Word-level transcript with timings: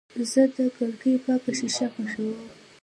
زه 0.31 0.41
د 0.55 0.57
کړکۍ 0.75 1.13
پاکه 1.25 1.51
شیشه 1.59 1.87
خوښوم. 1.93 2.39